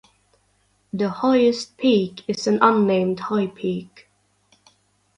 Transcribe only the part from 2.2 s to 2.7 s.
is an